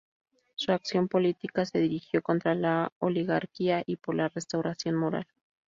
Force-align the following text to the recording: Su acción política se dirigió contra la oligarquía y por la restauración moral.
Su 0.55 0.71
acción 0.71 1.07
política 1.07 1.63
se 1.63 1.77
dirigió 1.77 2.23
contra 2.23 2.55
la 2.55 2.91
oligarquía 2.97 3.83
y 3.85 3.97
por 3.97 4.15
la 4.15 4.29
restauración 4.29 4.95
moral. 4.95 5.27